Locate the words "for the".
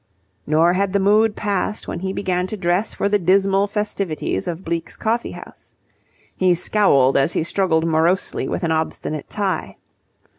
2.91-3.19